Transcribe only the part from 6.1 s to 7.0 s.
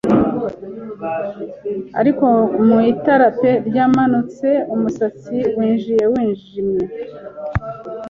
wijimye!]